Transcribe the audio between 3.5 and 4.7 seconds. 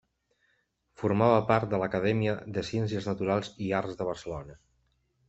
i Arts de Barcelona.